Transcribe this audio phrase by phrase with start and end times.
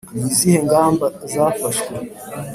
[0.15, 1.93] ni izihe ngamba zafashwe